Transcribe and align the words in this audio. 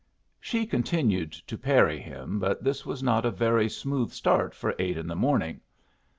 She 0.39 0.65
continued 0.65 1.31
to 1.31 1.59
parry 1.59 1.99
him, 1.99 2.39
but 2.39 2.63
this 2.63 2.87
was 2.87 3.03
not 3.03 3.23
a 3.23 3.29
very 3.29 3.69
smooth 3.69 4.09
start 4.09 4.55
for 4.55 4.73
eight 4.79 4.97
in 4.97 5.05
the 5.05 5.15
morning. 5.15 5.61